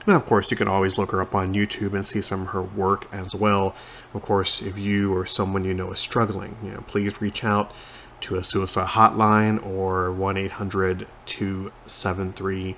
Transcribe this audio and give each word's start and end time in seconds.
Now, 0.05 0.15
of 0.15 0.25
course, 0.25 0.49
you 0.49 0.55
can 0.55 0.69
always 0.69 0.97
look 0.97 1.11
her 1.11 1.21
up 1.21 1.35
on 1.35 1.53
YouTube 1.53 1.93
and 1.93 2.05
see 2.05 2.21
some 2.21 2.43
of 2.43 2.47
her 2.49 2.61
work 2.61 3.07
as 3.11 3.35
well. 3.35 3.75
Of 4.13 4.21
course, 4.21 4.61
if 4.61 4.77
you 4.77 5.13
or 5.13 5.25
someone 5.25 5.65
you 5.65 5.73
know 5.73 5.91
is 5.91 5.99
struggling, 5.99 6.55
you 6.63 6.71
know, 6.71 6.83
please 6.87 7.21
reach 7.21 7.43
out 7.43 7.73
to 8.21 8.35
a 8.35 8.43
suicide 8.43 8.87
hotline 8.87 9.65
or 9.65 10.11
1 10.11 10.37
800 10.37 11.07
273 11.25 12.75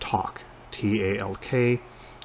TALK. 0.00 0.42
T 0.70 1.02
A 1.02 1.18
L 1.18 1.36
K. 1.40 1.80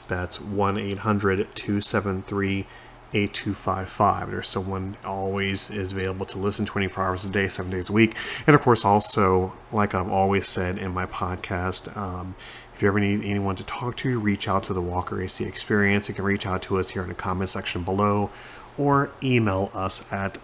That's 0.07 0.39
1 0.39 0.77
800 0.77 1.55
273 1.55 2.67
8255. 3.13 4.31
There's 4.31 4.49
someone 4.49 4.97
always 5.05 5.69
is 5.69 5.91
available 5.91 6.25
to 6.27 6.37
listen 6.37 6.65
24 6.65 7.03
hours 7.03 7.25
a 7.25 7.29
day, 7.29 7.47
seven 7.47 7.71
days 7.71 7.89
a 7.89 7.93
week. 7.93 8.15
And 8.45 8.55
of 8.55 8.61
course, 8.61 8.83
also, 8.83 9.53
like 9.71 9.93
I've 9.93 10.09
always 10.09 10.47
said 10.47 10.77
in 10.77 10.93
my 10.93 11.05
podcast, 11.05 11.95
um, 11.95 12.35
if 12.75 12.81
you 12.81 12.87
ever 12.87 12.99
need 12.99 13.23
anyone 13.23 13.55
to 13.55 13.63
talk 13.63 13.97
to, 13.97 14.19
reach 14.19 14.47
out 14.47 14.63
to 14.65 14.73
the 14.73 14.81
Walker 14.81 15.21
AC 15.21 15.43
Experience. 15.45 16.09
You 16.09 16.15
can 16.15 16.25
reach 16.25 16.45
out 16.45 16.63
to 16.63 16.79
us 16.79 16.91
here 16.91 17.03
in 17.03 17.09
the 17.09 17.15
comment 17.15 17.51
section 17.51 17.83
below 17.83 18.31
or 18.77 19.11
email 19.21 19.69
us 19.75 20.03
at 20.11 20.37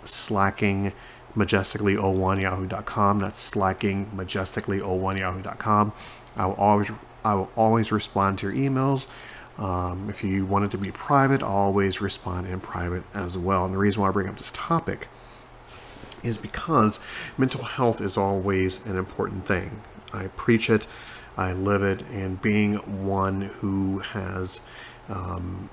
slackingmajestically01yahoo.com. 1.35 3.19
That's 3.19 3.39
slacking 3.39 4.07
majestically01 4.15 5.19
yahoo.com. 5.19 5.93
I 6.35 6.45
will 6.45 6.53
always 6.55 6.91
I 7.23 7.35
will 7.35 7.51
always 7.55 7.91
respond 7.91 8.39
to 8.39 8.51
your 8.51 8.71
emails. 8.71 9.09
Um, 9.57 10.09
if 10.09 10.23
you 10.23 10.45
want 10.45 10.65
it 10.65 10.71
to 10.71 10.77
be 10.77 10.91
private, 10.91 11.43
I'll 11.43 11.49
always 11.49 11.99
respond 11.99 12.47
in 12.47 12.61
private 12.61 13.03
as 13.13 13.37
well. 13.37 13.65
And 13.65 13.73
the 13.73 13.77
reason 13.77 14.01
why 14.01 14.07
I 14.07 14.11
bring 14.11 14.29
up 14.29 14.37
this 14.37 14.53
topic 14.53 15.09
is 16.23 16.37
because 16.37 16.99
mental 17.37 17.63
health 17.63 17.99
is 17.99 18.15
always 18.17 18.85
an 18.85 18.97
important 18.97 19.45
thing. 19.45 19.81
I 20.13 20.27
preach 20.27 20.69
it, 20.69 20.87
I 21.37 21.51
live 21.51 21.83
it, 21.83 22.03
and 22.09 22.41
being 22.41 22.75
one 23.05 23.41
who 23.41 23.99
has 23.99 24.61
um, 25.09 25.69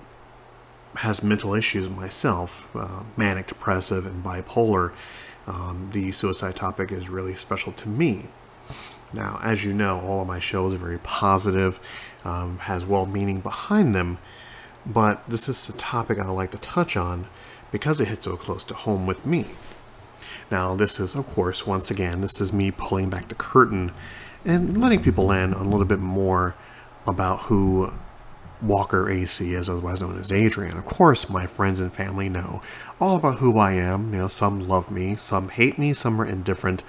has 0.97 1.23
mental 1.23 1.55
issues 1.55 1.89
myself, 1.89 2.75
uh, 2.75 3.03
manic 3.17 3.47
depressive 3.47 4.07
and 4.07 4.25
bipolar, 4.25 4.93
um, 5.47 5.91
the 5.93 6.13
suicide 6.13 6.57
topic 6.57 6.91
is 6.93 7.09
really 7.09 7.35
special 7.35 7.73
to 7.73 7.89
me. 7.89 8.27
Now, 9.13 9.39
as 9.43 9.65
you 9.65 9.73
know, 9.73 10.01
all 10.01 10.23
of 10.23 10.29
my 10.29 10.41
shows 10.41 10.75
are 10.75 10.79
very 10.79 10.99
positive, 10.99 11.79
um, 12.25 12.59
has 12.59 12.85
well-meaning 12.85 13.41
behind 13.41 13.95
them, 13.95 14.19
but 14.85 15.29
this 15.29 15.49
is 15.49 15.69
a 15.69 15.73
topic 15.73 16.19
I 16.19 16.27
like 16.29 16.51
to 16.51 16.59
touch 16.59 16.97
on 16.97 17.29
because 17.71 18.01
it 18.01 18.09
hits 18.09 18.25
so 18.25 18.37
close 18.37 18.65
to 18.65 18.75
home 18.75 19.07
with 19.07 19.25
me. 19.25 19.47
Now, 20.51 20.75
this 20.77 21.01
is, 21.01 21.15
of 21.15 21.27
course, 21.29 21.67
once 21.67 21.91
again, 21.91 22.21
this 22.21 22.41
is 22.41 22.53
me 22.53 22.71
pulling 22.71 23.11
back 23.11 23.29
the 23.29 23.35
curtain 23.35 23.93
and 24.45 24.81
letting 24.81 25.03
people 25.03 25.33
in 25.33 25.53
a 25.53 25.63
little 25.63 25.85
bit 25.85 25.99
more 25.99 26.55
about 27.07 27.41
who 27.43 27.93
Walker 28.63 29.11
AC 29.11 29.53
is, 29.53 29.69
otherwise 29.69 30.01
known 30.01 30.19
as 30.19 30.33
Adrian. 30.33 30.79
Of 30.79 30.85
course, 30.85 31.29
my 31.29 31.47
friends 31.47 31.81
and 31.81 31.95
family 31.95 32.29
know 32.29 32.63
all 33.01 33.17
about 33.17 33.39
who 33.39 33.59
I 33.59 33.73
am. 33.73 34.13
You 34.13 34.21
know, 34.21 34.29
some 34.29 34.67
love 34.67 34.91
me, 34.91 35.17
some 35.17 35.51
hate 35.51 35.79
me, 35.79 35.93
some 35.93 36.21
are 36.21 36.27
indifferent, 36.27 36.83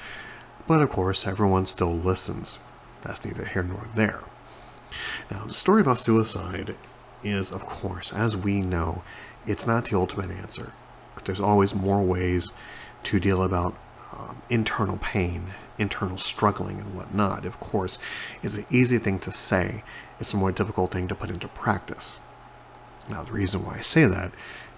but 0.65 0.81
of 0.81 0.89
course, 0.89 1.27
everyone 1.27 1.65
still 1.65 1.93
listens. 1.93 2.59
That's 3.01 3.25
neither 3.25 3.45
here 3.45 3.63
nor 3.63 3.87
there. 3.95 4.23
Now, 5.29 5.45
the 5.45 5.53
story 5.53 5.81
about 5.81 5.99
suicide 5.99 6.75
is, 7.23 7.51
of 7.51 7.65
course, 7.65 8.13
as 8.13 8.37
we 8.37 8.61
know, 8.61 9.03
it's 9.45 9.67
not 9.67 9.85
the 9.85 9.97
ultimate 9.97 10.31
answer. 10.31 10.71
There's 11.25 11.41
always 11.41 11.75
more 11.75 12.01
ways 12.01 12.53
to 13.03 13.19
deal 13.19 13.43
about 13.43 13.75
um, 14.17 14.41
internal 14.49 14.97
pain, 14.97 15.53
internal 15.77 16.17
struggling, 16.17 16.79
and 16.79 16.95
whatnot. 16.95 17.45
Of 17.45 17.59
course, 17.59 17.99
it's 18.41 18.57
an 18.57 18.65
easy 18.69 18.97
thing 18.97 19.19
to 19.19 19.31
say. 19.31 19.83
It's 20.19 20.33
a 20.33 20.37
more 20.37 20.51
difficult 20.51 20.91
thing 20.91 21.07
to 21.07 21.15
put 21.15 21.29
into 21.29 21.47
practice. 21.47 22.19
Now, 23.09 23.23
the 23.23 23.31
reason 23.31 23.65
why 23.65 23.77
I 23.77 23.81
say 23.81 24.05
that 24.05 24.31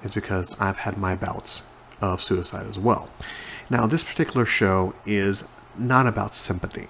is 0.03 0.11
because 0.11 0.59
I've 0.59 0.77
had 0.77 0.97
my 0.97 1.15
bouts 1.15 1.63
of 2.01 2.21
suicide 2.21 2.67
as 2.67 2.77
well. 2.77 3.09
Now, 3.69 3.85
this 3.87 4.03
particular 4.03 4.45
show 4.45 4.93
is 5.05 5.47
not 5.77 6.07
about 6.07 6.33
sympathy. 6.33 6.87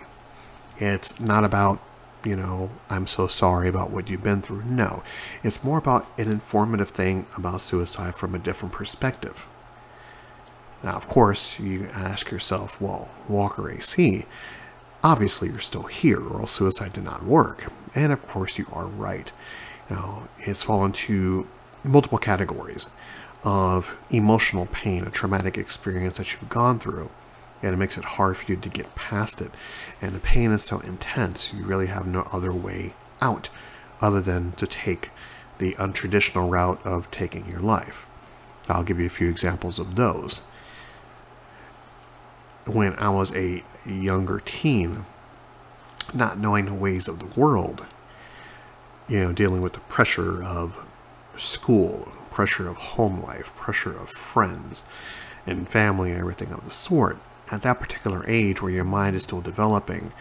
It's 0.78 1.20
not 1.20 1.44
about, 1.44 1.80
you 2.24 2.36
know, 2.36 2.70
I'm 2.90 3.08
so 3.08 3.28
sorry 3.28 3.68
about 3.68 3.92
what 3.92 4.10
you've 4.10 4.24
been 4.24 4.42
through. 4.42 4.64
No, 4.64 5.04
it's 5.44 5.64
more 5.64 5.78
about 5.78 6.08
an 6.18 6.32
informative 6.32 6.90
thing 6.90 7.26
about 7.38 7.62
suicide 7.62 8.16
from 8.16 8.36
a 8.36 8.40
different 8.40 8.74
perspective. 8.74 9.48
Now, 10.84 10.96
of 10.96 11.08
course, 11.08 11.60
you 11.60 11.90
ask 11.94 12.32
yourself, 12.32 12.82
well, 12.82 13.10
Walker 13.28 13.70
AC, 13.70 14.26
obviously 15.04 15.50
you're 15.50 15.60
still 15.60 15.84
here, 15.84 16.20
or 16.20 16.42
else 16.42 16.52
suicide 16.52 16.94
did 16.94 17.04
not 17.04 17.24
work. 17.24 17.72
And 17.96 18.12
of 18.12 18.22
course, 18.22 18.58
you 18.58 18.66
are 18.72 18.88
right. 18.88 19.32
Now, 19.90 20.28
it's 20.38 20.64
fallen 20.64 20.92
to 20.92 21.48
multiple 21.84 22.18
categories 22.18 22.90
of 23.44 23.98
emotional 24.10 24.66
pain, 24.68 25.06
a 25.06 25.10
traumatic 25.10 25.58
experience 25.58 26.18
that 26.18 26.32
you've 26.32 26.50
gone 26.50 26.80
through, 26.80 27.10
and 27.62 27.74
it 27.74 27.78
makes 27.78 27.98
it 27.98 28.04
hard 28.04 28.38
for 28.38 28.52
you 28.52 28.58
to 28.58 28.70
get 28.70 28.96
past 28.96 29.42
it. 29.42 29.52
And 30.02 30.14
the 30.14 30.20
pain 30.20 30.52
is 30.52 30.64
so 30.64 30.80
intense, 30.80 31.54
you 31.54 31.66
really 31.66 31.88
have 31.88 32.06
no 32.06 32.28
other 32.32 32.54
way 32.54 32.94
out 33.22 33.50
other 34.02 34.22
than 34.22 34.52
to 34.54 34.68
take 34.68 35.12
the 35.58 35.74
untraditional 35.74 36.50
route 36.50 36.86
of 36.86 37.12
taking 37.12 37.50
your 37.50 37.60
life. 37.60 38.06
I'll 38.70 38.84
give 38.84 39.00
you 39.00 39.08
a 39.08 39.10
few 39.10 39.30
examples 39.30 39.80
of 39.80 39.96
those. 39.96 40.42
When 42.66 42.96
I 42.96 43.10
was 43.10 43.34
a 43.36 43.64
younger 43.86 44.40
teen, 44.40 45.06
not 46.14 46.38
knowing 46.38 46.66
the 46.66 46.74
ways 46.74 47.08
of 47.08 47.20
the 47.20 47.40
world, 47.40 47.86
you 49.08 49.20
know, 49.20 49.34
dealing 49.34 49.62
with 49.62 49.74
the 49.74 49.80
pressure 49.82 50.44
of 50.44 50.86
school, 51.36 52.12
pressure 52.30 52.68
of 52.68 52.78
home 52.78 53.22
life, 53.24 53.56
pressure 53.56 53.98
of 53.98 54.10
friends 54.10 54.86
and 55.48 55.68
family 55.68 56.12
and 56.12 56.20
everything 56.20 56.52
of 56.52 56.64
the 56.64 56.70
sort, 56.70 57.18
at 57.52 57.64
that 57.64 57.80
particular 57.80 58.24
age 58.28 58.62
where 58.62 58.72
your 58.72 58.84
mind 58.84 59.16
is 59.16 59.24
still 59.24 59.42
developing 59.42 60.12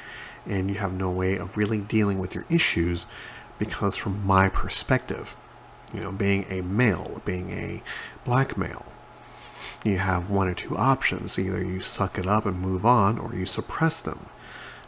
and 0.46 0.70
you 0.70 0.76
have 0.76 0.92
no 0.92 1.10
way 1.10 1.36
of 1.36 1.56
really 1.56 1.80
dealing 1.80 2.18
with 2.18 2.34
your 2.34 2.46
issues 2.48 3.06
because 3.58 3.96
from 3.96 4.24
my 4.26 4.48
perspective 4.48 5.36
you 5.92 6.00
know 6.00 6.12
being 6.12 6.44
a 6.48 6.62
male 6.62 7.20
being 7.24 7.50
a 7.50 7.82
black 8.24 8.56
male 8.56 8.92
you 9.84 9.98
have 9.98 10.30
one 10.30 10.48
or 10.48 10.54
two 10.54 10.76
options. 10.76 11.38
Either 11.38 11.62
you 11.62 11.80
suck 11.80 12.18
it 12.18 12.26
up 12.26 12.46
and 12.46 12.60
move 12.60 12.84
on, 12.84 13.18
or 13.18 13.34
you 13.34 13.46
suppress 13.46 14.00
them. 14.00 14.28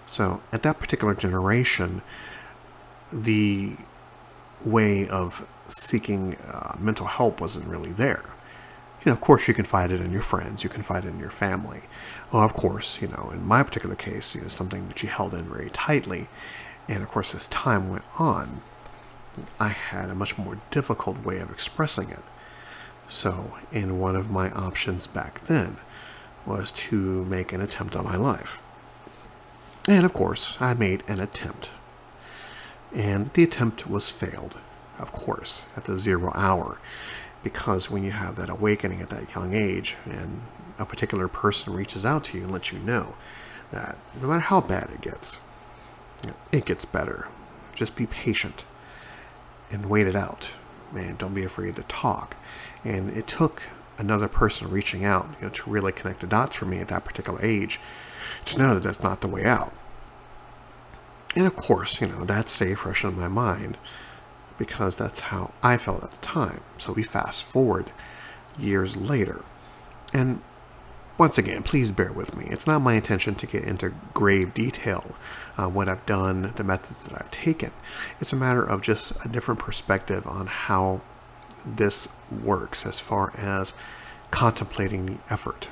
So 0.06 0.40
at 0.52 0.62
that 0.62 0.78
particular 0.78 1.14
generation, 1.14 2.02
the 3.12 3.76
way 4.64 5.08
of 5.08 5.46
seeking 5.68 6.36
uh, 6.36 6.76
mental 6.78 7.06
help 7.06 7.40
wasn't 7.40 7.68
really 7.68 7.92
there. 7.92 8.24
You 9.04 9.10
know, 9.10 9.12
of 9.12 9.20
course, 9.20 9.48
you 9.48 9.54
can 9.54 9.64
find 9.64 9.92
it 9.92 10.00
in 10.00 10.12
your 10.12 10.20
friends, 10.20 10.62
you 10.62 10.68
can 10.68 10.82
find 10.82 11.04
it 11.04 11.08
in 11.08 11.18
your 11.18 11.30
family. 11.30 11.82
Well, 12.32 12.42
of 12.42 12.52
course, 12.52 13.00
you 13.00 13.08
know, 13.08 13.30
in 13.32 13.46
my 13.46 13.62
particular 13.62 13.96
case, 13.96 14.34
you 14.34 14.42
know, 14.42 14.48
something 14.48 14.88
that 14.88 15.02
you 15.02 15.08
held 15.08 15.32
in 15.32 15.44
very 15.44 15.70
tightly. 15.70 16.28
And 16.88 17.02
of 17.02 17.08
course, 17.08 17.34
as 17.34 17.46
time 17.46 17.88
went 17.88 18.04
on, 18.18 18.62
I 19.58 19.68
had 19.68 20.10
a 20.10 20.14
much 20.14 20.36
more 20.36 20.58
difficult 20.70 21.24
way 21.24 21.38
of 21.38 21.50
expressing 21.50 22.10
it. 22.10 22.22
So, 23.10 23.58
in 23.72 23.98
one 23.98 24.14
of 24.14 24.30
my 24.30 24.50
options 24.52 25.06
back 25.06 25.44
then 25.44 25.78
was 26.46 26.70
to 26.72 27.24
make 27.24 27.52
an 27.52 27.60
attempt 27.60 27.96
on 27.96 28.04
my 28.04 28.16
life. 28.16 28.62
And 29.88 30.06
of 30.06 30.12
course, 30.12 30.56
I 30.62 30.74
made 30.74 31.02
an 31.08 31.20
attempt. 31.20 31.70
And 32.94 33.32
the 33.34 33.42
attempt 33.42 33.88
was 33.90 34.08
failed, 34.08 34.58
of 34.98 35.10
course, 35.12 35.66
at 35.76 35.84
the 35.84 35.98
zero 35.98 36.32
hour 36.34 36.78
because 37.42 37.90
when 37.90 38.04
you 38.04 38.12
have 38.12 38.36
that 38.36 38.48
awakening 38.50 39.00
at 39.00 39.08
that 39.08 39.34
young 39.34 39.54
age 39.54 39.96
and 40.04 40.42
a 40.78 40.84
particular 40.84 41.28
person 41.28 41.72
reaches 41.72 42.06
out 42.06 42.24
to 42.24 42.38
you 42.38 42.44
and 42.44 42.52
lets 42.52 42.72
you 42.72 42.78
know 42.78 43.16
that 43.72 43.96
no 44.20 44.28
matter 44.28 44.40
how 44.40 44.60
bad 44.60 44.90
it 44.92 45.00
gets, 45.00 45.40
it 46.52 46.64
gets 46.64 46.84
better. 46.84 47.28
Just 47.74 47.96
be 47.96 48.06
patient 48.06 48.64
and 49.70 49.86
wait 49.86 50.06
it 50.06 50.16
out. 50.16 50.52
And 50.94 51.16
don't 51.18 51.34
be 51.34 51.44
afraid 51.44 51.76
to 51.76 51.82
talk. 51.84 52.36
And 52.84 53.10
it 53.10 53.26
took 53.26 53.62
another 53.98 54.28
person 54.28 54.70
reaching 54.70 55.04
out 55.04 55.28
you 55.38 55.46
know, 55.46 55.52
to 55.52 55.70
really 55.70 55.92
connect 55.92 56.20
the 56.20 56.26
dots 56.26 56.56
for 56.56 56.64
me 56.64 56.78
at 56.78 56.88
that 56.88 57.04
particular 57.04 57.38
age 57.42 57.78
to 58.46 58.58
know 58.58 58.74
that 58.74 58.82
that's 58.82 59.02
not 59.02 59.20
the 59.20 59.28
way 59.28 59.44
out. 59.44 59.72
And 61.36 61.46
of 61.46 61.54
course, 61.54 62.00
you 62.00 62.08
know, 62.08 62.24
that 62.24 62.48
stayed 62.48 62.78
fresh 62.78 63.04
in 63.04 63.16
my 63.16 63.28
mind 63.28 63.78
because 64.58 64.96
that's 64.96 65.20
how 65.20 65.52
I 65.62 65.76
felt 65.76 66.02
at 66.02 66.10
the 66.10 66.16
time. 66.18 66.60
So 66.78 66.92
we 66.92 67.02
fast 67.02 67.44
forward 67.44 67.92
years 68.58 68.96
later. 68.96 69.42
And 70.12 70.42
once 71.18 71.38
again, 71.38 71.62
please 71.62 71.92
bear 71.92 72.12
with 72.12 72.36
me. 72.36 72.46
It's 72.48 72.66
not 72.66 72.80
my 72.80 72.94
intention 72.94 73.34
to 73.36 73.46
get 73.46 73.64
into 73.64 73.94
grave 74.14 74.54
detail 74.54 75.16
on 75.56 75.74
what 75.74 75.88
I've 75.88 76.04
done, 76.06 76.52
the 76.56 76.64
methods 76.64 77.04
that 77.04 77.20
I've 77.20 77.30
taken. 77.30 77.72
It's 78.20 78.32
a 78.32 78.36
matter 78.36 78.64
of 78.64 78.80
just 78.80 79.12
a 79.24 79.28
different 79.28 79.60
perspective 79.60 80.26
on 80.26 80.46
how 80.46 81.02
this 81.64 82.08
works 82.30 82.86
as 82.86 83.00
far 83.00 83.32
as 83.36 83.74
contemplating 84.30 85.06
the 85.06 85.18
effort 85.28 85.68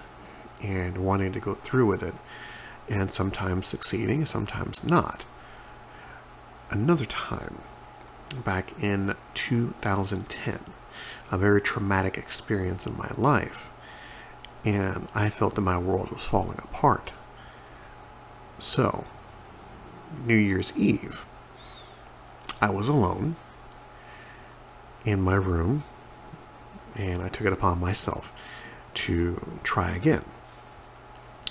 and 0.63 0.99
wanting 0.99 1.33
to 1.33 1.41
go 1.41 1.55
through 1.55 1.87
with 1.87 2.03
it, 2.03 2.15
and 2.89 3.13
sometimes 3.13 3.67
succeeding, 3.67 4.25
sometimes 4.25 4.83
not. 4.83 5.25
Another 6.71 7.05
time, 7.05 7.59
back 8.45 8.73
in 8.83 9.15
2010, 9.35 10.61
a 11.31 11.39
very 11.39 11.61
traumatic 11.61 12.19
experience 12.19 12.87
in 12.87 12.97
my 12.97 13.11
life, 13.17 13.71
and 14.65 15.09
I 15.15 15.31
felt 15.31 15.55
that 15.55 15.61
my 15.61 15.79
world 15.79 16.11
was 16.11 16.27
falling 16.27 16.59
apart. 16.59 17.13
So, 18.59 19.05
New 20.25 20.37
Year's 20.37 20.77
Eve, 20.77 21.25
I 22.61 22.71
was 22.71 22.89
alone 22.89 23.37
in 25.05 25.21
my 25.21 25.35
room, 25.35 25.85
and 26.95 27.23
I 27.23 27.29
took 27.29 27.47
it 27.47 27.53
upon 27.53 27.81
myself 27.81 28.33
to 28.95 29.59
try 29.63 29.95
again. 29.95 30.25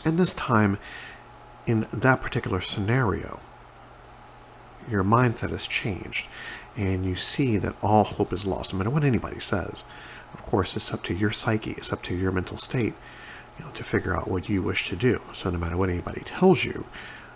And 0.03 0.19
this 0.19 0.33
time, 0.33 0.77
in 1.65 1.87
that 1.91 2.21
particular 2.21 2.61
scenario, 2.61 3.39
your 4.89 5.03
mindset 5.03 5.49
has 5.49 5.67
changed 5.67 6.27
and 6.77 7.05
you 7.05 7.15
see 7.15 7.57
that 7.57 7.75
all 7.81 8.03
hope 8.03 8.31
is 8.31 8.45
lost, 8.45 8.71
no 8.71 8.77
matter 8.77 8.89
what 8.89 9.03
anybody 9.03 9.39
says. 9.39 9.83
Of 10.33 10.43
course, 10.43 10.75
it's 10.77 10.93
up 10.93 11.03
to 11.03 11.13
your 11.13 11.31
psyche, 11.31 11.71
it's 11.71 11.91
up 11.91 12.03
to 12.03 12.15
your 12.15 12.31
mental 12.31 12.57
state 12.57 12.93
you 13.57 13.65
know, 13.65 13.71
to 13.71 13.83
figure 13.83 14.15
out 14.15 14.29
what 14.29 14.47
you 14.47 14.61
wish 14.61 14.87
to 14.89 14.95
do. 14.95 15.19
So, 15.33 15.49
no 15.49 15.57
matter 15.57 15.75
what 15.75 15.89
anybody 15.89 16.21
tells 16.21 16.63
you, 16.63 16.85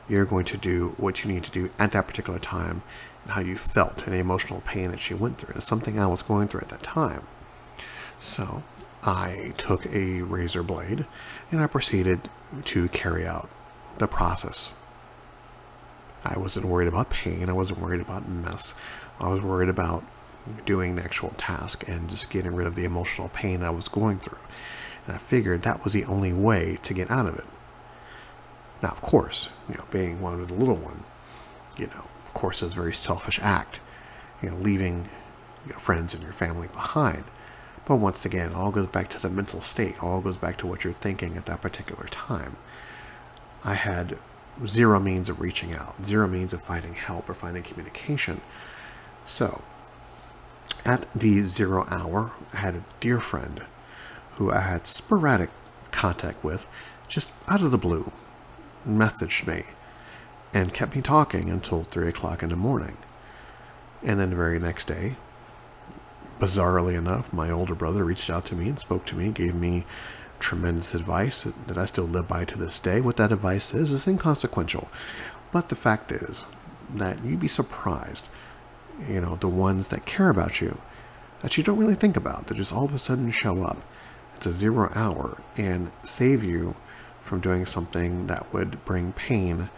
you're 0.07 0.25
going 0.25 0.45
to 0.45 0.57
do 0.57 0.89
what 0.97 1.23
you 1.23 1.31
need 1.31 1.43
to 1.45 1.51
do 1.51 1.71
at 1.79 1.91
that 1.91 2.07
particular 2.07 2.37
time 2.37 2.83
how 3.27 3.41
you 3.41 3.55
felt 3.55 4.05
and 4.05 4.13
the 4.13 4.19
emotional 4.19 4.61
pain 4.61 4.91
that 4.91 4.99
she 4.99 5.13
went 5.13 5.37
through. 5.37 5.55
It's 5.55 5.65
something 5.65 5.99
I 5.99 6.07
was 6.07 6.21
going 6.21 6.47
through 6.47 6.61
at 6.61 6.69
that 6.69 6.83
time. 6.83 7.23
So, 8.19 8.63
I 9.03 9.53
took 9.57 9.85
a 9.87 10.21
razor 10.21 10.61
blade 10.61 11.07
and 11.51 11.61
I 11.61 11.67
proceeded 11.67 12.29
to 12.65 12.87
carry 12.89 13.25
out 13.25 13.49
the 13.97 14.07
process. 14.07 14.73
I 16.23 16.37
wasn't 16.37 16.67
worried 16.67 16.87
about 16.87 17.09
pain, 17.09 17.49
I 17.49 17.53
wasn't 17.53 17.79
worried 17.79 18.01
about 18.01 18.29
mess. 18.29 18.75
I 19.19 19.27
was 19.27 19.41
worried 19.41 19.69
about 19.69 20.03
doing 20.65 20.95
the 20.95 21.03
actual 21.03 21.29
task 21.37 21.87
and 21.87 22.09
just 22.09 22.29
getting 22.29 22.55
rid 22.55 22.67
of 22.67 22.75
the 22.75 22.85
emotional 22.85 23.29
pain 23.29 23.63
I 23.63 23.69
was 23.69 23.87
going 23.87 24.19
through. 24.19 24.39
And 25.05 25.15
I 25.15 25.19
figured 25.19 25.63
that 25.63 25.83
was 25.83 25.93
the 25.93 26.05
only 26.05 26.33
way 26.33 26.77
to 26.83 26.93
get 26.93 27.09
out 27.09 27.25
of 27.25 27.37
it. 27.37 27.45
Now, 28.83 28.89
of 28.89 29.01
course, 29.01 29.49
you 29.67 29.75
know, 29.75 29.85
being 29.91 30.21
one 30.21 30.39
of 30.39 30.47
the 30.47 30.53
little 30.53 30.75
one, 30.75 31.03
you 31.77 31.87
know, 31.87 32.05
of 32.31 32.35
course, 32.35 32.63
is 32.63 32.71
a 32.71 32.75
very 32.77 32.93
selfish 32.93 33.39
act, 33.41 33.81
you 34.41 34.49
know, 34.49 34.55
leaving 34.55 35.09
your 35.67 35.77
friends 35.79 36.13
and 36.13 36.23
your 36.23 36.31
family 36.31 36.69
behind. 36.69 37.25
But 37.85 37.97
once 37.97 38.23
again, 38.23 38.53
all 38.53 38.71
goes 38.71 38.87
back 38.87 39.09
to 39.09 39.21
the 39.21 39.29
mental 39.29 39.59
state, 39.59 40.01
all 40.01 40.21
goes 40.21 40.37
back 40.37 40.55
to 40.57 40.67
what 40.67 40.85
you're 40.85 40.93
thinking 40.93 41.35
at 41.35 41.45
that 41.47 41.61
particular 41.61 42.05
time. 42.05 42.55
I 43.65 43.73
had 43.73 44.17
zero 44.65 44.97
means 44.97 45.27
of 45.27 45.41
reaching 45.41 45.73
out, 45.73 46.05
zero 46.05 46.25
means 46.25 46.53
of 46.53 46.61
finding 46.61 46.93
help 46.93 47.29
or 47.29 47.33
finding 47.33 47.63
communication. 47.63 48.39
So, 49.25 49.61
at 50.85 51.13
the 51.13 51.43
zero 51.43 51.85
hour, 51.89 52.31
I 52.53 52.57
had 52.57 52.75
a 52.75 52.85
dear 53.01 53.19
friend 53.19 53.65
who 54.35 54.53
I 54.53 54.61
had 54.61 54.87
sporadic 54.87 55.49
contact 55.91 56.45
with, 56.45 56.65
just 57.09 57.33
out 57.49 57.61
of 57.61 57.71
the 57.71 57.77
blue, 57.77 58.13
messaged 58.87 59.45
me 59.45 59.65
and 60.53 60.73
kept 60.73 60.95
me 60.95 61.01
talking 61.01 61.49
until 61.49 61.83
3 61.83 62.09
o'clock 62.09 62.43
in 62.43 62.49
the 62.49 62.55
morning. 62.55 62.97
And 64.03 64.19
then 64.19 64.31
the 64.31 64.35
very 64.35 64.59
next 64.59 64.85
day, 64.85 65.15
bizarrely 66.39 66.97
enough, 66.97 67.31
my 67.31 67.49
older 67.51 67.75
brother 67.75 68.03
reached 68.03 68.29
out 68.29 68.45
to 68.45 68.55
me 68.55 68.67
and 68.67 68.79
spoke 68.79 69.05
to 69.05 69.15
me, 69.15 69.31
gave 69.31 69.53
me 69.53 69.85
tremendous 70.39 70.95
advice 70.95 71.43
that 71.43 71.77
I 71.77 71.85
still 71.85 72.05
live 72.05 72.27
by 72.27 72.45
to 72.45 72.57
this 72.57 72.79
day. 72.79 72.99
What 72.99 73.17
that 73.17 73.31
advice 73.31 73.73
is, 73.73 73.91
is 73.91 74.07
inconsequential. 74.07 74.89
But 75.51 75.69
the 75.69 75.75
fact 75.75 76.11
is 76.11 76.45
that 76.95 77.23
you'd 77.23 77.39
be 77.39 77.47
surprised, 77.47 78.29
you 79.07 79.21
know, 79.21 79.35
the 79.35 79.47
ones 79.47 79.89
that 79.89 80.05
care 80.05 80.29
about 80.29 80.59
you, 80.59 80.79
that 81.41 81.57
you 81.57 81.63
don't 81.63 81.77
really 81.77 81.95
think 81.95 82.17
about, 82.17 82.47
that 82.47 82.55
just 82.55 82.73
all 82.73 82.85
of 82.85 82.93
a 82.93 82.99
sudden 82.99 83.31
show 83.31 83.63
up 83.63 83.77
at 84.35 84.45
a 84.45 84.49
zero 84.49 84.91
hour 84.95 85.41
and 85.57 85.91
save 86.03 86.43
you 86.43 86.75
from 87.21 87.39
doing 87.39 87.65
something 87.65 88.27
that 88.27 88.51
would 88.51 88.83
bring 88.83 89.13
pain 89.13 89.69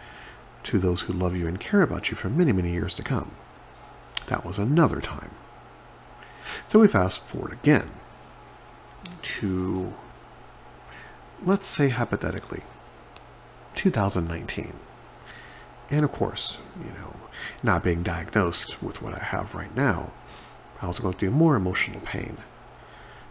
to 0.64 0.78
those 0.78 1.02
who 1.02 1.12
love 1.12 1.36
you 1.36 1.46
and 1.46 1.60
care 1.60 1.82
about 1.82 2.10
you 2.10 2.16
for 2.16 2.28
many, 2.28 2.52
many 2.52 2.72
years 2.72 2.94
to 2.94 3.02
come. 3.02 3.32
That 4.28 4.44
was 4.44 4.58
another 4.58 5.00
time. 5.00 5.30
So 6.66 6.78
we 6.78 6.88
fast 6.88 7.20
forward 7.20 7.52
again 7.52 7.90
to 9.22 9.94
let's 11.44 11.66
say 11.66 11.90
hypothetically, 11.90 12.62
2019. 13.74 14.74
And 15.90 16.04
of 16.04 16.12
course, 16.12 16.58
you 16.78 16.90
know, 16.98 17.14
not 17.62 17.84
being 17.84 18.02
diagnosed 18.02 18.82
with 18.82 19.02
what 19.02 19.14
I 19.14 19.18
have 19.18 19.54
right 19.54 19.74
now, 19.76 20.12
I 20.80 20.88
was 20.88 20.98
going 20.98 21.14
through 21.14 21.30
more 21.30 21.56
emotional 21.56 22.00
pain. 22.00 22.38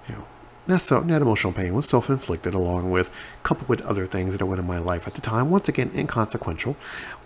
You 0.07 0.15
know, 0.15 0.27
that, 0.67 0.79
so, 0.79 1.01
that 1.01 1.21
emotional 1.21 1.53
pain 1.53 1.73
was 1.73 1.87
self 1.87 2.09
inflicted, 2.09 2.53
along 2.53 2.89
with 2.89 3.11
coupled 3.43 3.67
with 3.67 3.81
other 3.81 4.05
things 4.05 4.37
that 4.37 4.45
went 4.45 4.59
in 4.59 4.67
my 4.67 4.79
life 4.79 5.07
at 5.07 5.13
the 5.13 5.21
time. 5.21 5.49
Once 5.49 5.67
again, 5.67 5.91
inconsequential, 5.93 6.77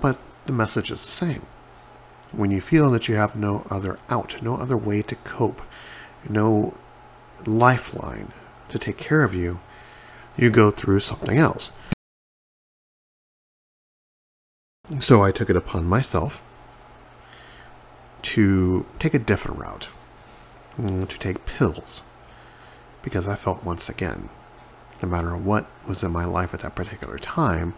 but 0.02 0.20
the 0.46 0.54
message 0.54 0.90
is 0.90 1.06
the 1.06 1.12
same. 1.12 1.46
When 2.32 2.52
you 2.52 2.62
feel 2.62 2.90
that 2.92 3.08
you 3.08 3.16
have 3.16 3.36
no 3.36 3.66
other 3.70 4.00
out, 4.10 4.42
no 4.42 4.56
other 4.58 4.78
way 4.78 5.02
to 5.04 5.16
cope, 5.16 5.62
no 6.28 6.74
lifeline 7.46 8.34
to 8.70 8.80
take 8.80 8.98
care 8.98 9.24
of 9.24 9.34
you, 9.34 9.60
you 10.36 10.50
go 10.50 10.72
through 10.72 11.00
something 11.00 11.38
else. 11.38 11.72
So 15.00 15.22
I 15.22 15.32
took 15.32 15.50
it 15.50 15.56
upon 15.56 15.86
myself 15.86 16.42
to 18.24 18.86
take 19.00 19.14
a 19.14 19.20
different 19.20 19.60
route, 19.60 19.90
mm, 20.78 21.08
to 21.08 21.20
take 21.20 21.46
pills, 21.46 22.02
because 23.02 23.28
I 23.28 23.36
felt 23.36 23.64
once 23.64 23.90
again, 23.90 24.30
no 25.02 25.08
matter 25.10 25.38
what 25.38 25.68
was 25.88 26.04
in 26.04 26.12
my 26.12 26.26
life 26.26 26.54
at 26.54 26.62
that 26.62 26.76
particular 26.76 27.18
time, 27.18 27.76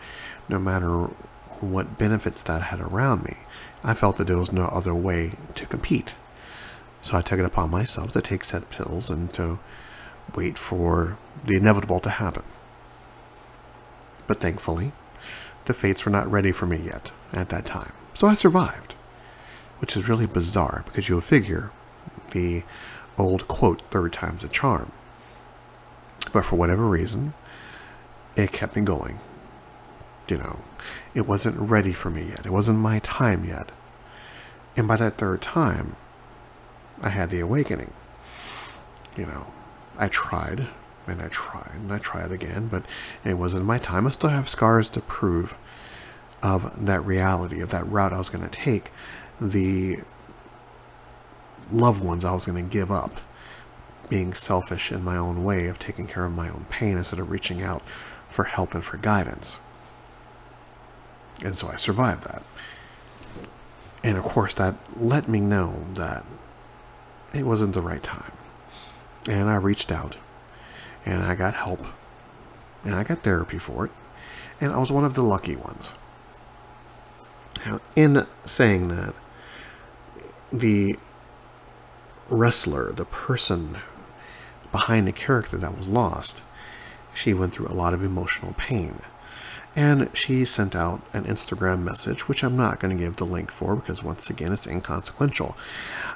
no 0.47 0.59
matter 0.59 1.09
what 1.59 1.97
benefits 1.97 2.43
that 2.43 2.63
had 2.63 2.79
around 2.79 3.23
me, 3.23 3.37
I 3.83 3.93
felt 3.93 4.17
that 4.17 4.27
there 4.27 4.37
was 4.37 4.51
no 4.51 4.65
other 4.65 4.95
way 4.95 5.33
to 5.55 5.65
compete. 5.65 6.15
So 7.01 7.17
I 7.17 7.21
took 7.21 7.39
it 7.39 7.45
upon 7.45 7.69
myself 7.69 8.11
to 8.13 8.21
take 8.21 8.43
said 8.43 8.69
pills 8.69 9.09
and 9.09 9.31
to 9.33 9.59
wait 10.35 10.57
for 10.57 11.17
the 11.45 11.55
inevitable 11.55 11.99
to 12.01 12.09
happen. 12.09 12.43
But 14.27 14.39
thankfully, 14.39 14.91
the 15.65 15.73
fates 15.73 16.05
were 16.05 16.11
not 16.11 16.29
ready 16.29 16.51
for 16.51 16.65
me 16.65 16.77
yet 16.77 17.11
at 17.33 17.49
that 17.49 17.65
time. 17.65 17.93
So 18.13 18.27
I 18.27 18.33
survived, 18.33 18.93
which 19.79 19.95
is 19.95 20.09
really 20.09 20.27
bizarre 20.27 20.83
because 20.85 21.09
you'll 21.09 21.21
figure 21.21 21.71
the 22.31 22.63
old 23.17 23.47
quote, 23.47 23.81
third 23.91 24.13
time's 24.13 24.43
a 24.43 24.47
charm. 24.47 24.91
But 26.31 26.45
for 26.45 26.55
whatever 26.55 26.85
reason, 26.85 27.33
it 28.35 28.51
kept 28.51 28.75
me 28.75 28.81
going. 28.81 29.19
You 30.27 30.37
know, 30.37 30.59
it 31.15 31.27
wasn't 31.27 31.57
ready 31.57 31.91
for 31.91 32.09
me 32.09 32.29
yet. 32.29 32.45
It 32.45 32.51
wasn't 32.51 32.79
my 32.79 32.99
time 32.99 33.45
yet. 33.45 33.71
And 34.77 34.87
by 34.87 34.95
that 34.97 35.17
third 35.17 35.41
time, 35.41 35.95
I 37.01 37.09
had 37.09 37.29
the 37.29 37.39
awakening. 37.39 37.93
You 39.17 39.25
know, 39.25 39.47
I 39.97 40.07
tried 40.07 40.67
and 41.07 41.21
I 41.21 41.27
tried 41.29 41.71
and 41.73 41.91
I 41.91 41.97
tried 41.97 42.31
again, 42.31 42.67
but 42.67 42.83
it 43.23 43.33
wasn't 43.35 43.65
my 43.65 43.79
time. 43.79 44.05
I 44.05 44.11
still 44.11 44.29
have 44.29 44.47
scars 44.47 44.89
to 44.91 45.01
prove 45.01 45.57
of 46.41 46.85
that 46.85 47.03
reality, 47.05 47.59
of 47.61 47.69
that 47.69 47.87
route 47.87 48.13
I 48.13 48.17
was 48.17 48.29
going 48.29 48.47
to 48.47 48.51
take, 48.51 48.91
the 49.41 49.97
loved 51.71 52.03
ones 52.03 52.23
I 52.23 52.33
was 52.33 52.45
going 52.45 52.63
to 52.63 52.71
give 52.71 52.91
up, 52.91 53.15
being 54.09 54.33
selfish 54.33 54.91
in 54.91 55.03
my 55.03 55.15
own 55.15 55.43
way 55.43 55.67
of 55.67 55.79
taking 55.79 56.07
care 56.07 56.25
of 56.25 56.33
my 56.33 56.49
own 56.49 56.65
pain 56.69 56.97
instead 56.97 57.19
of 57.19 57.29
reaching 57.29 57.61
out 57.61 57.81
for 58.27 58.45
help 58.45 58.73
and 58.73 58.83
for 58.83 58.97
guidance. 58.97 59.59
And 61.43 61.57
so 61.57 61.69
I 61.69 61.75
survived 61.77 62.23
that. 62.23 62.43
And 64.03 64.17
of 64.17 64.23
course, 64.23 64.53
that 64.55 64.75
let 64.97 65.27
me 65.27 65.39
know 65.39 65.85
that 65.93 66.25
it 67.33 67.45
wasn't 67.45 67.73
the 67.73 67.81
right 67.81 68.03
time. 68.03 68.31
And 69.27 69.49
I 69.49 69.55
reached 69.55 69.91
out 69.91 70.17
and 71.05 71.23
I 71.23 71.35
got 71.35 71.53
help 71.53 71.85
and 72.83 72.95
I 72.95 73.03
got 73.03 73.19
therapy 73.19 73.59
for 73.59 73.85
it. 73.85 73.91
And 74.61 74.71
I 74.71 74.77
was 74.77 74.91
one 74.91 75.05
of 75.05 75.13
the 75.13 75.21
lucky 75.21 75.55
ones. 75.55 75.93
Now, 77.65 77.79
in 77.95 78.25
saying 78.45 78.87
that, 78.89 79.13
the 80.51 80.97
wrestler, 82.29 82.91
the 82.91 83.05
person 83.05 83.77
behind 84.71 85.07
the 85.07 85.11
character 85.11 85.57
that 85.57 85.75
was 85.75 85.87
lost, 85.87 86.41
she 87.13 87.33
went 87.33 87.53
through 87.53 87.67
a 87.67 87.73
lot 87.73 87.93
of 87.93 88.03
emotional 88.03 88.53
pain. 88.57 89.01
And 89.75 90.09
she 90.15 90.45
sent 90.45 90.75
out 90.75 91.01
an 91.13 91.25
Instagram 91.25 91.83
message, 91.83 92.27
which 92.27 92.43
I'm 92.43 92.57
not 92.57 92.79
going 92.79 92.97
to 92.97 93.03
give 93.03 93.17
the 93.17 93.25
link 93.25 93.51
for 93.51 93.75
because, 93.75 94.03
once 94.03 94.29
again, 94.29 94.51
it's 94.51 94.67
inconsequential. 94.67 95.55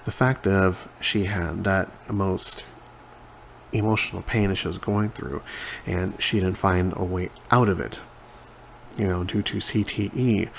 The 0.05 0.12
fact 0.12 0.48
of 0.48 0.89
she 1.00 1.25
had 1.25 1.63
that 1.63 2.12
most 2.12 2.65
emotional 3.72 4.22
pain 4.22 4.50
that 4.50 4.55
she 4.55 4.67
was 4.67 4.77
going 4.77 5.10
through, 5.10 5.41
and 5.86 6.22
she 6.22 6.39
didn't 6.39 6.57
find 6.57 6.93
a 6.95 7.05
way 7.05 7.29
out 7.51 7.69
of 7.69 7.79
it, 7.79 8.01
you 8.98 9.07
know, 9.07 9.24
due 9.24 9.41
to 9.43 9.57
CTE, 9.57 10.50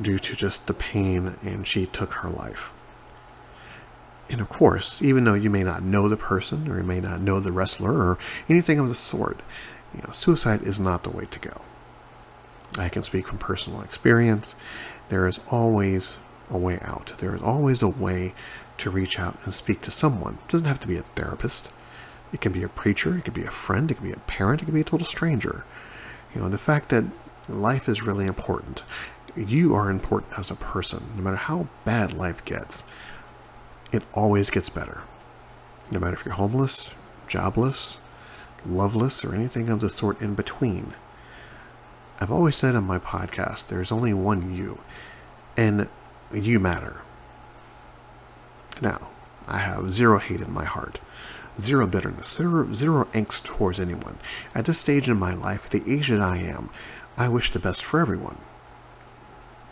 due 0.00 0.18
to 0.18 0.36
just 0.36 0.66
the 0.66 0.74
pain, 0.74 1.36
and 1.42 1.66
she 1.66 1.86
took 1.86 2.12
her 2.14 2.30
life. 2.30 2.72
And 4.28 4.40
of 4.40 4.48
course, 4.48 5.00
even 5.02 5.24
though 5.24 5.34
you 5.34 5.50
may 5.50 5.62
not 5.62 5.82
know 5.82 6.08
the 6.08 6.16
person 6.16 6.68
or 6.70 6.78
you 6.78 6.82
may 6.82 7.00
not 7.00 7.20
know 7.20 7.38
the 7.38 7.52
wrestler 7.52 7.92
or 7.92 8.18
anything 8.48 8.78
of 8.78 8.88
the 8.88 8.94
sort, 8.94 9.40
you 9.94 10.02
know, 10.02 10.12
suicide 10.12 10.62
is 10.62 10.80
not 10.80 11.04
the 11.04 11.10
way 11.10 11.26
to 11.26 11.38
go. 11.38 11.62
I 12.76 12.88
can 12.88 13.02
speak 13.02 13.28
from 13.28 13.38
personal 13.38 13.82
experience. 13.82 14.54
There 15.08 15.26
is 15.26 15.40
always 15.50 16.16
a 16.50 16.58
way 16.58 16.78
out. 16.82 17.14
There 17.18 17.34
is 17.34 17.42
always 17.42 17.82
a 17.82 17.88
way 17.88 18.34
to 18.78 18.90
reach 18.90 19.18
out 19.18 19.38
and 19.44 19.54
speak 19.54 19.80
to 19.82 19.90
someone. 19.90 20.34
It 20.44 20.48
doesn't 20.48 20.66
have 20.66 20.80
to 20.80 20.88
be 20.88 20.96
a 20.96 21.02
therapist. 21.02 21.70
It 22.32 22.40
can 22.40 22.52
be 22.52 22.62
a 22.62 22.68
preacher, 22.68 23.16
it 23.16 23.24
could 23.24 23.34
be 23.34 23.44
a 23.44 23.50
friend, 23.50 23.90
it 23.90 23.94
could 23.94 24.04
be 24.04 24.12
a 24.12 24.18
parent, 24.18 24.60
it 24.60 24.64
could 24.64 24.74
be 24.74 24.80
a 24.80 24.84
total 24.84 25.06
stranger. 25.06 25.64
You 26.34 26.40
know, 26.40 26.48
the 26.48 26.58
fact 26.58 26.88
that 26.88 27.04
life 27.48 27.88
is 27.88 28.02
really 28.02 28.26
important. 28.26 28.82
You 29.36 29.74
are 29.74 29.88
important 29.88 30.38
as 30.38 30.50
a 30.50 30.56
person, 30.56 31.04
no 31.16 31.22
matter 31.22 31.36
how 31.36 31.68
bad 31.84 32.12
life 32.12 32.44
gets 32.44 32.84
it 33.92 34.02
always 34.12 34.50
gets 34.50 34.68
better. 34.68 35.02
No 35.90 36.00
matter 36.00 36.14
if 36.14 36.24
you're 36.24 36.34
homeless, 36.34 36.94
jobless, 37.28 38.00
loveless, 38.64 39.24
or 39.24 39.34
anything 39.34 39.68
of 39.68 39.80
the 39.80 39.90
sort 39.90 40.20
in 40.20 40.34
between. 40.34 40.94
I've 42.20 42.32
always 42.32 42.56
said 42.56 42.74
on 42.74 42.84
my 42.84 42.98
podcast 42.98 43.68
there's 43.68 43.92
only 43.92 44.14
one 44.14 44.54
you, 44.54 44.80
and 45.56 45.88
you 46.32 46.58
matter. 46.58 47.02
Now, 48.80 49.10
I 49.46 49.58
have 49.58 49.92
zero 49.92 50.18
hate 50.18 50.40
in 50.40 50.52
my 50.52 50.64
heart, 50.64 51.00
zero 51.60 51.86
bitterness, 51.86 52.34
zero, 52.36 52.72
zero 52.72 53.04
angst 53.12 53.44
towards 53.44 53.78
anyone. 53.78 54.18
At 54.54 54.64
this 54.64 54.80
stage 54.80 55.08
in 55.08 55.18
my 55.18 55.34
life, 55.34 55.70
the 55.70 55.84
age 55.86 56.08
that 56.08 56.20
I 56.20 56.38
am, 56.38 56.70
I 57.16 57.28
wish 57.28 57.50
the 57.50 57.58
best 57.58 57.84
for 57.84 58.00
everyone. 58.00 58.38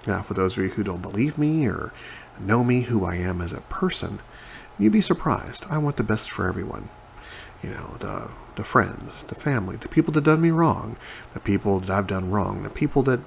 Now, 0.06 0.22
for 0.22 0.34
those 0.34 0.56
of 0.56 0.64
you 0.64 0.70
who 0.70 0.82
don't 0.82 1.02
believe 1.02 1.38
me 1.38 1.66
or 1.66 1.92
know 2.38 2.64
me, 2.64 2.82
who 2.82 3.04
I 3.04 3.16
am 3.16 3.40
as 3.40 3.52
a 3.52 3.60
person, 3.62 4.18
you'd 4.78 4.92
be 4.92 5.00
surprised. 5.00 5.64
I 5.70 5.78
want 5.78 5.96
the 5.96 6.02
best 6.02 6.30
for 6.30 6.48
everyone. 6.48 6.88
You 7.62 7.70
know, 7.70 7.96
the 7.98 8.30
the 8.56 8.64
friends, 8.64 9.24
the 9.24 9.34
family, 9.34 9.76
the 9.76 9.88
people 9.88 10.12
that 10.12 10.24
done 10.24 10.40
me 10.40 10.50
wrong, 10.50 10.96
the 11.32 11.40
people 11.40 11.80
that 11.80 11.90
I've 11.90 12.06
done 12.06 12.30
wrong, 12.30 12.62
the 12.62 12.70
people 12.70 13.02
that, 13.02 13.20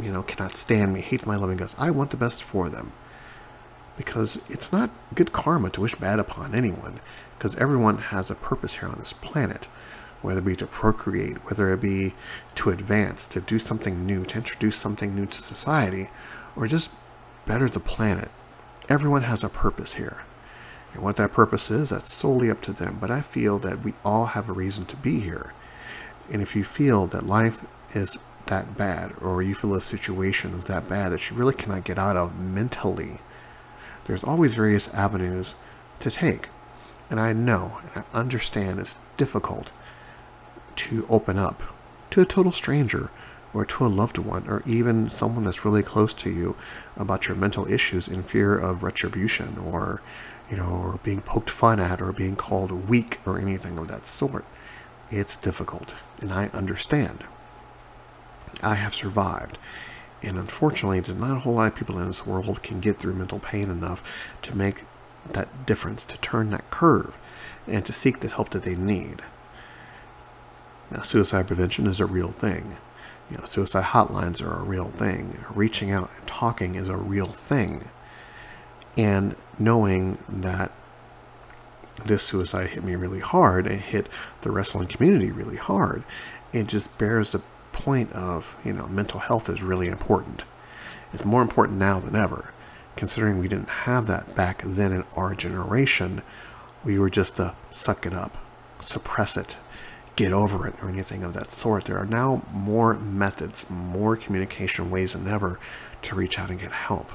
you 0.00 0.12
know, 0.12 0.22
cannot 0.22 0.52
stand 0.52 0.94
me, 0.94 1.00
hate 1.00 1.26
my 1.26 1.36
loving 1.36 1.56
guts. 1.56 1.74
I 1.78 1.90
want 1.90 2.10
the 2.10 2.16
best 2.16 2.42
for 2.42 2.68
them. 2.68 2.92
Because 3.96 4.40
it's 4.48 4.72
not 4.72 4.90
good 5.14 5.32
karma 5.32 5.70
to 5.70 5.80
wish 5.80 5.96
bad 5.96 6.20
upon 6.20 6.54
anyone, 6.54 7.00
because 7.36 7.56
everyone 7.56 7.98
has 7.98 8.30
a 8.30 8.36
purpose 8.36 8.76
here 8.76 8.88
on 8.88 8.98
this 8.98 9.12
planet, 9.12 9.66
whether 10.22 10.40
it 10.40 10.44
be 10.44 10.56
to 10.56 10.66
procreate, 10.66 11.36
whether 11.44 11.72
it 11.72 11.80
be 11.80 12.14
to 12.56 12.70
advance, 12.70 13.26
to 13.28 13.40
do 13.40 13.58
something 13.58 14.04
new, 14.04 14.24
to 14.24 14.36
introduce 14.36 14.76
something 14.76 15.14
new 15.14 15.26
to 15.26 15.40
society, 15.40 16.08
or 16.56 16.66
just 16.66 16.90
better 17.46 17.68
the 17.68 17.80
planet. 17.80 18.30
Everyone 18.88 19.22
has 19.22 19.44
a 19.44 19.48
purpose 19.48 19.94
here. 19.94 20.22
And 20.94 21.02
what 21.02 21.16
that 21.16 21.32
purpose 21.32 21.70
is, 21.70 21.90
that's 21.90 22.12
solely 22.12 22.50
up 22.50 22.62
to 22.62 22.72
them. 22.72 22.98
But 23.00 23.10
I 23.10 23.20
feel 23.20 23.58
that 23.60 23.84
we 23.84 23.94
all 24.04 24.26
have 24.26 24.48
a 24.48 24.54
reason 24.54 24.86
to 24.86 24.96
be 24.96 25.20
here. 25.20 25.52
And 26.30 26.42
if 26.42 26.56
you 26.56 26.64
feel 26.64 27.06
that 27.08 27.26
life 27.26 27.66
is 27.94 28.18
that 28.46 28.76
bad, 28.76 29.14
or 29.20 29.42
you 29.42 29.54
feel 29.54 29.74
a 29.74 29.80
situation 29.80 30.54
is 30.54 30.66
that 30.66 30.88
bad 30.88 31.12
that 31.12 31.30
you 31.30 31.36
really 31.36 31.54
cannot 31.54 31.84
get 31.84 31.98
out 31.98 32.16
of 32.16 32.38
mentally, 32.40 33.20
there's 34.04 34.24
always 34.24 34.54
various 34.54 34.92
avenues 34.94 35.54
to 36.00 36.10
take. 36.10 36.48
And 37.10 37.20
I 37.20 37.32
know, 37.32 37.78
and 37.94 38.04
I 38.12 38.18
understand 38.18 38.80
it's 38.80 38.96
difficult 39.16 39.70
to 40.78 41.06
open 41.08 41.38
up 41.38 41.62
to 42.10 42.20
a 42.20 42.26
total 42.26 42.52
stranger 42.52 43.10
or 43.52 43.64
to 43.64 43.84
a 43.84 43.88
loved 43.88 44.18
one 44.18 44.46
or 44.48 44.62
even 44.66 45.08
someone 45.08 45.44
that's 45.44 45.64
really 45.64 45.82
close 45.82 46.14
to 46.14 46.30
you 46.30 46.56
about 46.96 47.26
your 47.26 47.36
mental 47.36 47.70
issues 47.70 48.08
in 48.08 48.22
fear 48.22 48.56
of 48.58 48.82
retribution 48.82 49.58
or 49.58 50.00
you 50.50 50.56
know 50.56 50.68
or 50.68 51.00
being 51.02 51.20
poked 51.20 51.50
fun 51.50 51.80
at 51.80 52.00
or 52.00 52.12
being 52.12 52.36
called 52.36 52.88
weak 52.88 53.20
or 53.26 53.38
anything 53.38 53.78
of 53.78 53.88
that 53.88 54.06
sort. 54.06 54.44
It's 55.10 55.36
difficult 55.36 55.96
and 56.20 56.32
i 56.32 56.46
understand. 56.48 57.24
I 58.62 58.74
have 58.74 58.94
survived 58.94 59.58
and 60.22 60.38
unfortunately 60.38 61.00
there's 61.00 61.18
not 61.18 61.36
a 61.36 61.40
whole 61.40 61.54
lot 61.54 61.72
of 61.72 61.78
people 61.78 61.98
in 61.98 62.06
this 62.06 62.26
world 62.26 62.62
can 62.62 62.80
get 62.80 62.98
through 62.98 63.14
mental 63.14 63.38
pain 63.38 63.70
enough 63.70 64.02
to 64.42 64.56
make 64.56 64.84
that 65.30 65.66
difference 65.66 66.04
to 66.04 66.18
turn 66.18 66.50
that 66.50 66.70
curve 66.70 67.18
and 67.66 67.84
to 67.84 67.92
seek 67.92 68.20
the 68.20 68.28
help 68.28 68.50
that 68.50 68.62
they 68.62 68.74
need 68.74 69.22
now 70.90 71.02
suicide 71.02 71.46
prevention 71.46 71.86
is 71.86 72.00
a 72.00 72.06
real 72.06 72.30
thing 72.30 72.76
you 73.30 73.36
know, 73.36 73.44
suicide 73.44 73.84
hotlines 73.84 74.40
are 74.40 74.60
a 74.60 74.64
real 74.64 74.88
thing. 74.88 75.44
Reaching 75.50 75.90
out 75.90 76.10
and 76.16 76.26
talking 76.26 76.74
is 76.74 76.88
a 76.88 76.96
real 76.96 77.26
thing. 77.26 77.88
And 78.96 79.36
knowing 79.58 80.18
that 80.28 80.72
this 82.04 82.22
suicide 82.22 82.70
hit 82.70 82.84
me 82.84 82.94
really 82.94 83.20
hard 83.20 83.66
and 83.66 83.80
hit 83.80 84.08
the 84.42 84.50
wrestling 84.50 84.88
community 84.88 85.30
really 85.30 85.56
hard, 85.56 86.04
it 86.52 86.66
just 86.66 86.96
bears 86.96 87.32
the 87.32 87.42
point 87.72 88.12
of, 88.12 88.56
you 88.64 88.72
know, 88.72 88.86
mental 88.88 89.20
health 89.20 89.48
is 89.48 89.62
really 89.62 89.88
important. 89.88 90.44
It's 91.12 91.24
more 91.24 91.42
important 91.42 91.78
now 91.78 92.00
than 92.00 92.16
ever. 92.16 92.52
Considering 92.96 93.38
we 93.38 93.48
didn't 93.48 93.68
have 93.68 94.06
that 94.06 94.34
back 94.34 94.62
then 94.64 94.92
in 94.92 95.04
our 95.14 95.34
generation, 95.34 96.22
we 96.82 96.98
were 96.98 97.10
just 97.10 97.36
to 97.36 97.54
suck 97.70 98.06
it 98.06 98.14
up, 98.14 98.38
suppress 98.80 99.36
it, 99.36 99.56
get 100.18 100.32
over 100.32 100.66
it 100.66 100.74
or 100.82 100.88
anything 100.88 101.22
of 101.22 101.32
that 101.32 101.52
sort. 101.52 101.84
There 101.84 101.96
are 101.96 102.04
now 102.04 102.42
more 102.52 102.94
methods, 102.94 103.70
more 103.70 104.16
communication 104.16 104.90
ways 104.90 105.12
than 105.12 105.28
ever 105.28 105.60
to 106.02 106.16
reach 106.16 106.40
out 106.40 106.50
and 106.50 106.58
get 106.58 106.72
help. 106.72 107.12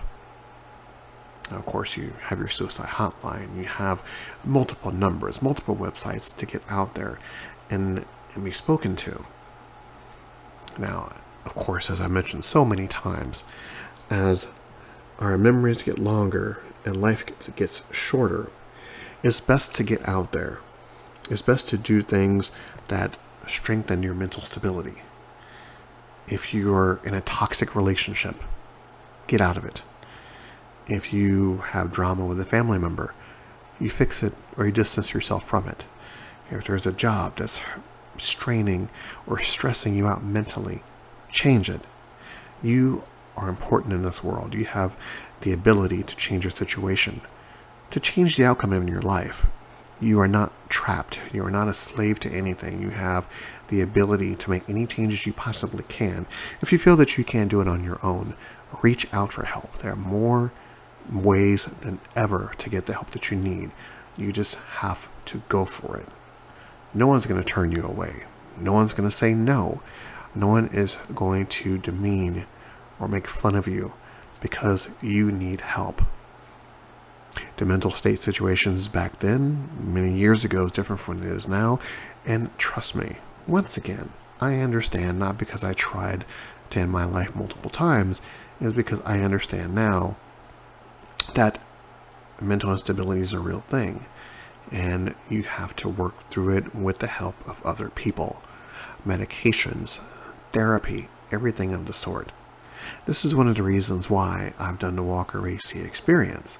Now, 1.51 1.57
of 1.57 1.65
course, 1.65 1.97
you 1.97 2.13
have 2.21 2.39
your 2.39 2.47
suicide 2.47 2.87
hotline, 2.87 3.57
you 3.57 3.65
have 3.65 4.01
multiple 4.45 4.93
numbers, 4.93 5.41
multiple 5.41 5.75
websites 5.75 6.33
to 6.37 6.45
get 6.45 6.63
out 6.69 6.95
there 6.95 7.19
and, 7.69 8.05
and 8.35 8.43
be 8.45 8.51
spoken 8.51 8.95
to. 8.95 9.25
Now, 10.77 11.13
of 11.43 11.55
course, 11.55 11.89
as 11.89 11.99
I 11.99 12.07
mentioned 12.07 12.45
so 12.45 12.63
many 12.63 12.87
times, 12.87 13.43
as 14.09 14.47
our 15.19 15.37
memories 15.37 15.83
get 15.83 15.99
longer 15.99 16.59
and 16.85 17.01
life 17.01 17.25
gets, 17.25 17.49
gets 17.49 17.83
shorter, 17.91 18.49
it's 19.21 19.41
best 19.41 19.75
to 19.75 19.83
get 19.83 20.07
out 20.07 20.31
there 20.31 20.61
it's 21.29 21.41
best 21.41 21.69
to 21.69 21.77
do 21.77 22.01
things 22.01 22.51
that 22.87 23.15
strengthen 23.47 24.03
your 24.03 24.13
mental 24.13 24.41
stability. 24.41 25.01
If 26.27 26.53
you're 26.53 26.99
in 27.03 27.13
a 27.13 27.21
toxic 27.21 27.75
relationship, 27.75 28.35
get 29.27 29.41
out 29.41 29.57
of 29.57 29.65
it. 29.65 29.83
If 30.87 31.13
you 31.13 31.57
have 31.57 31.91
drama 31.91 32.25
with 32.25 32.39
a 32.39 32.45
family 32.45 32.77
member, 32.77 33.13
you 33.79 33.89
fix 33.89 34.23
it 34.23 34.33
or 34.57 34.65
you 34.65 34.71
distance 34.71 35.13
yourself 35.13 35.43
from 35.43 35.67
it. 35.67 35.85
If 36.51 36.65
there's 36.65 36.85
a 36.85 36.91
job 36.91 37.37
that's 37.37 37.61
straining 38.17 38.89
or 39.25 39.39
stressing 39.39 39.95
you 39.95 40.07
out 40.07 40.23
mentally, 40.23 40.83
change 41.31 41.69
it. 41.69 41.81
You 42.61 43.03
are 43.35 43.49
important 43.49 43.93
in 43.93 44.03
this 44.03 44.23
world. 44.23 44.53
You 44.53 44.65
have 44.65 44.95
the 45.41 45.51
ability 45.51 46.03
to 46.03 46.15
change 46.15 46.43
your 46.43 46.51
situation, 46.51 47.21
to 47.89 47.99
change 47.99 48.37
the 48.37 48.45
outcome 48.45 48.73
in 48.73 48.87
your 48.87 49.01
life. 49.01 49.45
You 50.03 50.19
are 50.19 50.27
not 50.27 50.51
trapped. 50.69 51.21
You 51.31 51.45
are 51.45 51.51
not 51.51 51.69
a 51.69 51.73
slave 51.73 52.19
to 52.21 52.29
anything. 52.29 52.81
You 52.81 52.89
have 52.89 53.25
the 53.69 53.79
ability 53.79 54.35
to 54.35 54.49
make 54.49 54.69
any 54.69 54.85
changes 54.85 55.25
you 55.25 55.31
possibly 55.31 55.83
can. 55.83 56.25
If 56.61 56.73
you 56.73 56.77
feel 56.77 56.97
that 56.97 57.17
you 57.17 57.23
can't 57.23 57.49
do 57.49 57.61
it 57.61 57.69
on 57.69 57.85
your 57.85 58.05
own, 58.05 58.35
reach 58.81 59.07
out 59.13 59.31
for 59.31 59.45
help. 59.45 59.77
There 59.77 59.93
are 59.93 59.95
more 59.95 60.51
ways 61.09 61.67
than 61.67 62.01
ever 62.17 62.51
to 62.57 62.69
get 62.69 62.85
the 62.85 62.91
help 62.91 63.11
that 63.11 63.31
you 63.31 63.37
need. 63.37 63.71
You 64.17 64.33
just 64.33 64.55
have 64.55 65.07
to 65.27 65.41
go 65.47 65.63
for 65.63 65.95
it. 65.95 66.09
No 66.93 67.07
one's 67.07 67.25
going 67.25 67.41
to 67.41 67.47
turn 67.47 67.71
you 67.71 67.83
away. 67.83 68.25
No 68.57 68.73
one's 68.73 68.93
going 68.93 69.09
to 69.09 69.15
say 69.15 69.33
no. 69.33 69.81
No 70.35 70.47
one 70.47 70.67
is 70.67 70.97
going 71.15 71.45
to 71.45 71.77
demean 71.77 72.45
or 72.99 73.07
make 73.07 73.27
fun 73.27 73.55
of 73.55 73.69
you 73.69 73.93
because 74.41 74.89
you 75.01 75.31
need 75.31 75.61
help. 75.61 76.01
The 77.57 77.65
mental 77.65 77.91
state 77.91 78.21
situations 78.21 78.87
back 78.87 79.19
then, 79.19 79.69
many 79.81 80.13
years 80.13 80.43
ago, 80.43 80.65
is 80.65 80.71
different 80.71 80.99
from 80.99 81.21
it 81.21 81.27
is 81.27 81.47
now. 81.47 81.79
And 82.25 82.55
trust 82.57 82.95
me, 82.95 83.17
once 83.47 83.77
again, 83.77 84.11
I 84.39 84.55
understand 84.55 85.19
not 85.19 85.37
because 85.37 85.63
I 85.63 85.73
tried 85.73 86.25
to 86.71 86.79
end 86.79 86.91
my 86.91 87.05
life 87.05 87.35
multiple 87.35 87.69
times, 87.69 88.21
is 88.59 88.73
because 88.73 89.01
I 89.01 89.19
understand 89.19 89.75
now 89.75 90.15
that 91.35 91.61
mental 92.41 92.71
instability 92.71 93.21
is 93.21 93.33
a 93.33 93.39
real 93.39 93.61
thing 93.61 94.05
and 94.71 95.13
you 95.29 95.43
have 95.43 95.75
to 95.77 95.89
work 95.89 96.29
through 96.29 96.57
it 96.57 96.75
with 96.75 96.99
the 96.99 97.07
help 97.07 97.35
of 97.47 97.63
other 97.63 97.89
people. 97.89 98.41
Medications, 99.05 99.99
therapy, 100.49 101.09
everything 101.31 101.73
of 101.73 101.85
the 101.85 101.93
sort. 101.93 102.31
This 103.05 103.23
is 103.23 103.35
one 103.35 103.47
of 103.47 103.55
the 103.55 103.63
reasons 103.63 104.09
why 104.09 104.53
I've 104.59 104.79
done 104.79 104.95
the 104.95 105.03
Walker 105.03 105.47
AC 105.47 105.79
experience. 105.79 106.59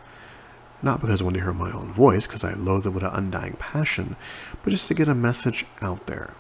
Not 0.84 1.02
because 1.02 1.22
I 1.22 1.24
want 1.24 1.38
to 1.38 1.42
hear 1.42 1.54
my 1.54 1.72
own 1.72 1.92
voice, 1.92 2.28
because 2.28 2.44
I 2.44 2.54
loathe 2.54 2.86
it 2.86 2.90
with 2.90 3.04
an 3.04 3.14
undying 3.14 3.54
passion, 3.54 4.18
but 4.62 4.70
just 4.70 4.88
to 4.90 4.94
get 4.94 5.08
a 5.08 5.16
message 5.16 5.66
out 5.82 6.06
there. 6.06 6.36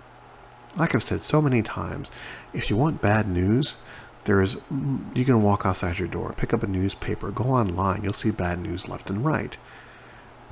Like 0.75 0.93
I've 0.93 1.01
said 1.03 1.21
so 1.21 1.41
many 1.41 1.61
times, 1.61 2.11
if 2.53 2.69
you 2.69 2.75
want 2.75 3.01
bad 3.01 3.27
news, 3.27 3.81
there 4.25 4.41
is 4.41 4.55
mm, 4.71 5.15
you 5.15 5.25
can 5.25 5.41
walk 5.41 5.65
outside 5.65 5.97
your 5.97 6.07
door, 6.07 6.33
pick 6.35 6.53
up 6.53 6.63
a 6.63 6.67
newspaper, 6.67 7.31
go 7.31 7.45
online, 7.45 8.03
you'll 8.03 8.13
see 8.13 8.31
bad 8.31 8.59
news 8.59 8.89
left 8.89 9.09
and 9.09 9.25
right. 9.25 9.57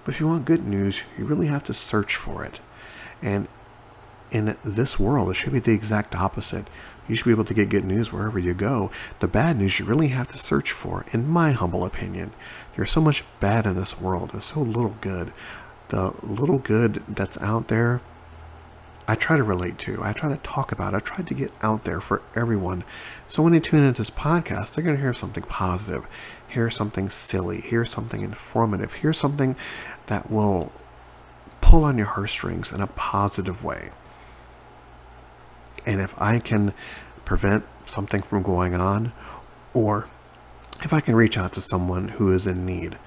But 0.04 0.16
if 0.16 0.20
you 0.20 0.28
want 0.28 0.46
good 0.46 0.66
news, 0.66 1.04
you 1.18 1.26
really 1.26 1.48
have 1.48 1.64
to 1.64 1.74
search 1.74 2.16
for 2.16 2.44
it. 2.44 2.60
And 3.22 3.48
in 4.32 4.58
this 4.64 5.00
world, 5.00 5.30
it 5.30 5.34
should 5.36 5.54
be 5.54 5.60
the 5.60 5.74
exact 5.74 6.16
opposite. 6.16 6.68
You 7.08 7.16
should 7.16 7.26
be 7.26 7.32
able 7.32 7.46
to 7.46 7.54
get 7.54 7.70
good 7.70 7.86
news 7.86 8.12
wherever 8.12 8.40
you 8.40 8.54
go. 8.54 8.90
The 9.20 9.28
bad 9.28 9.58
news 9.58 9.80
you 9.80 9.86
really 9.86 10.10
have 10.10 10.30
to 10.30 10.38
search 10.38 10.72
for, 10.72 11.06
in 11.12 11.28
my 11.28 11.52
humble 11.52 11.86
opinion. 11.86 12.32
There's 12.76 12.92
so 12.92 13.02
much 13.02 13.24
bad 13.40 13.66
in 13.66 13.76
this 13.76 14.00
world, 14.00 14.32
there's 14.32 14.46
so 14.46 14.62
little 14.62 14.96
good. 15.02 15.34
The 15.90 16.14
little 16.24 16.60
good 16.60 17.04
that's 17.08 17.38
out 17.42 17.68
there, 17.68 18.00
I 19.08 19.16
try 19.16 19.36
to 19.36 19.44
relate 19.44 19.78
to. 19.80 20.00
I 20.02 20.14
try 20.14 20.30
to 20.30 20.38
talk 20.38 20.72
about. 20.72 20.94
I 20.94 21.00
try 21.00 21.22
to 21.22 21.34
get 21.34 21.52
out 21.62 21.84
there 21.84 22.00
for 22.00 22.22
everyone. 22.34 22.86
So 23.28 23.44
when 23.44 23.52
they 23.52 23.60
tune 23.60 23.84
into 23.84 24.00
this 24.00 24.10
podcast, 24.10 24.74
they're 24.74 24.86
going 24.86 24.96
to 24.96 25.02
hear 25.02 25.14
something 25.14 25.44
positive, 25.44 26.06
hear 26.48 26.70
something 26.70 27.10
silly, 27.10 27.60
hear 27.60 27.84
something 27.84 28.22
informative, 28.22 28.94
hear 28.94 29.12
something 29.12 29.58
that 30.08 30.32
will 30.32 30.72
pull 31.60 31.84
on 31.84 31.98
your 31.98 32.08
heartstrings 32.08 32.72
in 32.72 32.80
a 32.80 32.88
positive 32.88 33.66
way. 33.66 33.92
And 35.86 36.00
if 36.00 36.20
I 36.22 36.40
can 36.40 36.74
prevent 37.26 37.66
something 37.86 38.22
from 38.22 38.44
going 38.44 38.76
on, 38.76 39.12
or 39.74 40.08
if 40.84 40.94
I 40.94 41.00
can 41.00 41.16
reach 41.16 41.38
out 41.38 41.54
to 41.54 41.62
someone 41.62 42.10
who 42.10 42.32
is 42.32 42.48
in 42.48 42.66
need, 42.66 42.98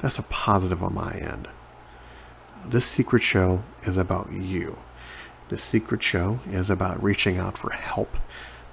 that's 0.00 0.18
a 0.18 0.22
positive 0.24 0.82
on 0.82 0.94
my 0.94 1.12
end. 1.12 1.48
This 2.66 2.86
secret 2.86 3.22
show 3.22 3.62
is 3.82 3.96
about 3.96 4.32
you. 4.32 4.78
The 5.48 5.58
secret 5.58 6.02
show 6.02 6.40
is 6.48 6.70
about 6.70 7.02
reaching 7.02 7.36
out 7.36 7.58
for 7.58 7.70
help. 7.70 8.16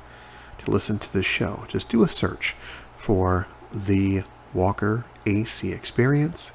to 0.59 0.71
listen 0.71 0.99
to 0.99 1.11
this 1.11 1.25
show. 1.25 1.65
Just 1.67 1.89
do 1.89 2.03
a 2.03 2.07
search 2.07 2.55
for 2.97 3.47
the 3.73 4.23
Walker 4.53 5.05
AC 5.25 5.71
Experience. 5.71 6.51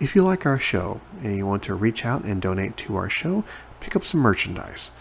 If 0.00 0.14
you 0.14 0.22
like 0.22 0.46
our 0.46 0.58
show 0.58 1.00
and 1.22 1.36
you 1.36 1.46
want 1.46 1.62
to 1.64 1.74
reach 1.74 2.04
out 2.04 2.24
and 2.24 2.40
donate 2.40 2.76
to 2.78 2.96
our 2.96 3.10
show, 3.10 3.44
pick 3.80 3.96
up 3.96 4.04
some 4.04 4.20
merchandise. 4.20 4.92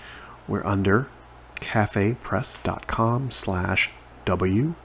We're 0.47 0.65
under 0.65 1.07
cafepress.com 1.55 3.31
slash 3.31 3.91
W-A-C-E. 4.25 4.75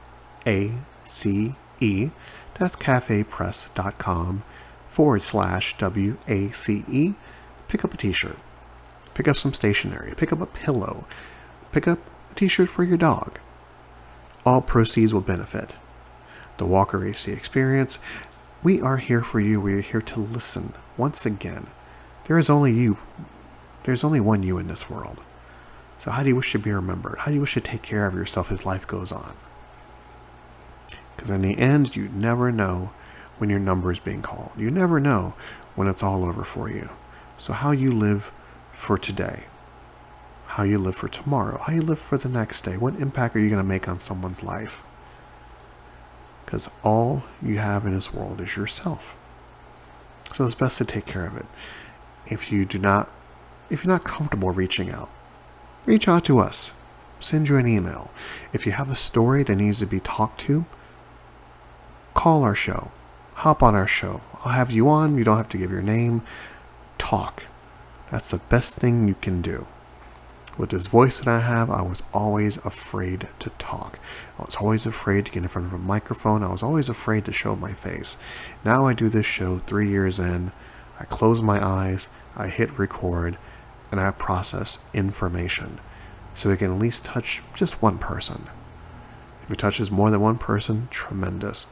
That's 2.55 2.77
cafepress.com 2.77 4.43
forward 4.89 5.23
slash 5.23 5.77
W-A-C-E. 5.79 7.15
Pick 7.69 7.85
up 7.85 7.95
a 7.95 7.97
t-shirt. 7.97 8.39
Pick 9.15 9.29
up 9.29 9.37
some 9.37 9.55
stationery. 9.55 10.15
Pick 10.17 10.33
up 10.33 10.41
a 10.41 10.47
pillow. 10.47 11.07
Pick 11.71 11.89
up 11.89 11.99
a 12.31 12.35
t-shirt 12.35 12.69
for 12.69 12.85
your 12.85 12.99
dog. 12.99 13.39
All 14.45 14.61
proceeds 14.61 15.15
will 15.15 15.21
benefit 15.21 15.75
the 16.59 16.67
Walker 16.67 17.05
AC 17.05 17.33
Experience. 17.33 17.99
We 18.63 18.81
are 18.81 18.99
here 18.99 19.23
for 19.23 19.41
you. 19.41 19.61
We 19.61 19.75
are 19.75 19.81
here 19.81 20.03
to 20.03 20.21
listen. 20.21 20.75
Once 20.97 21.25
again, 21.27 21.69
there 22.25 22.39
is 22.39 22.51
only 22.51 22.73
you. 22.73 22.99
There's 23.85 24.05
only 24.05 24.21
one 24.21 24.43
you 24.43 24.59
in 24.59 24.69
this 24.69 24.89
world. 24.89 25.19
So, 25.99 26.11
how 26.11 26.23
do 26.23 26.29
you 26.29 26.37
wish 26.37 26.53
to 26.53 26.59
be 26.59 26.71
remembered? 26.71 27.21
How 27.21 27.27
do 27.27 27.35
you 27.35 27.41
wish 27.41 27.55
to 27.55 27.61
take 27.61 27.83
care 27.83 28.07
of 28.07 28.15
yourself 28.15 28.53
as 28.53 28.67
life 28.67 28.87
goes 28.87 29.11
on? 29.13 29.35
Because 31.23 31.37
in 31.37 31.43
the 31.43 31.57
end, 31.57 31.95
you 31.95 32.09
never 32.09 32.51
know 32.51 32.91
when 33.39 33.49
your 33.49 33.61
number 33.61 33.93
is 33.93 34.01
being 34.01 34.23
called. 34.23 34.51
You 34.57 34.73
never 34.73 34.99
know 34.99 35.35
when 35.77 35.87
it's 35.87 36.03
all 36.03 36.25
over 36.25 36.43
for 36.43 36.69
you. 36.69 36.91
So, 37.39 37.53
how 37.53 37.71
you 37.71 37.93
live 37.93 38.33
for 38.73 38.99
today, 38.99 39.45
how 40.47 40.65
you 40.65 40.79
live 40.79 40.97
for 40.97 41.07
tomorrow, 41.07 41.59
how 41.59 41.75
you 41.75 41.83
live 41.83 42.01
for 42.01 42.19
the 42.19 42.29
next 42.29 42.63
day, 42.63 42.77
what 42.77 42.97
impact 42.97 43.37
are 43.37 43.39
you 43.39 43.51
going 43.51 43.63
to 43.63 43.69
make 43.69 43.89
on 43.89 44.01
someone's 44.01 44.43
life? 44.43 44.83
Because 46.45 46.69
all 46.83 47.23
you 47.41 47.59
have 47.59 47.87
in 47.87 47.95
this 47.95 48.13
world 48.13 48.41
is 48.41 48.57
yourself. 48.57 49.17
So 50.33 50.45
it's 50.45 50.57
best 50.57 50.77
to 50.79 50.85
take 50.85 51.07
care 51.07 51.29
of 51.29 51.37
it. 51.37 51.47
If 52.27 52.51
you 52.51 52.65
do 52.65 52.81
not, 52.81 53.09
if 53.71 53.85
you're 53.85 53.95
not 53.95 54.03
comfortable 54.03 54.51
reaching 54.51 54.91
out, 54.91 55.09
reach 55.87 56.09
out 56.09 56.25
to 56.25 56.41
us. 56.41 56.73
Send 57.21 57.49
you 57.49 57.59
an 57.59 57.69
email. 57.69 58.11
If 58.53 58.67
you 58.67 58.73
have 58.73 58.91
a 58.91 58.97
story 58.97 59.45
that 59.45 59.55
needs 59.55 59.79
to 59.79 59.87
be 59.87 60.01
talked 60.01 60.41
to, 60.41 60.67
call 62.23 62.45
our 62.45 62.55
show. 62.55 62.93
Hop 63.35 63.65
on 63.65 63.75
our 63.75 63.89
show. 63.89 64.21
I'll 64.45 64.53
have 64.53 64.71
you 64.71 64.89
on. 64.89 65.19
You 65.19 65.25
don't 65.25 65.39
have 65.39 65.49
to 65.49 65.59
give 65.59 65.73
your 65.73 65.83
name. 65.83 66.23
Talk. 66.97 67.49
That's 68.13 68.31
the 68.31 68.39
best 68.39 68.79
thing 68.79 69.09
you 69.09 69.17
can 69.21 69.43
do. 69.43 69.67
With 70.57 70.71
this 70.71 70.87
voice 70.87 71.19
that 71.19 71.27
I 71.27 71.41
have, 71.41 71.69
I 71.69 71.83
was 71.83 72.05
always 72.15 72.59
afraid 72.59 73.29
to 73.41 73.51
talk. 73.59 73.99
I 74.39 74.45
was 74.45 74.55
always 74.55 74.87
afraid 74.87 75.27
to 75.27 75.33
get 75.33 75.43
in 75.43 75.49
front 75.49 75.67
of 75.67 75.73
a 75.73 75.79
microphone. 75.79 76.45
I 76.45 76.53
was 76.53 76.63
always 76.63 76.89
afraid 76.89 77.25
to 77.25 77.33
show 77.33 77.57
my 77.57 77.73
face. 77.73 78.17
Now 78.65 78.87
I 78.87 78.95
do 78.95 79.09
this 79.09 79.27
show 79.27 79.59
three 79.59 79.89
years 79.89 80.21
in. 80.21 80.53
I 81.01 81.05
close 81.07 81.43
my 81.43 81.59
eyes, 81.61 82.09
I 82.37 82.47
hit 82.47 82.79
record, 82.79 83.37
and 83.91 83.99
I 83.99 84.13
process 84.13 84.85
information. 84.95 85.81
So 86.35 86.51
it 86.51 86.61
can 86.61 86.73
at 86.73 86.79
least 86.79 87.05
touch 87.05 87.43
just 87.53 87.83
one 87.83 87.99
person. 87.99 88.47
If 89.43 89.51
it 89.51 89.59
touches 89.59 89.91
more 89.91 90.09
than 90.09 90.21
one 90.21 90.39
person, 90.39 90.87
tremendous. 90.93 91.67